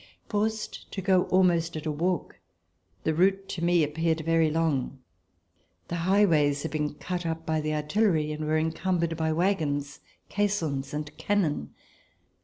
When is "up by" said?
7.23-7.61